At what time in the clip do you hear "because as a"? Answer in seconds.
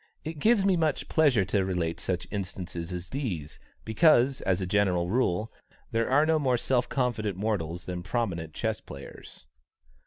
3.85-4.65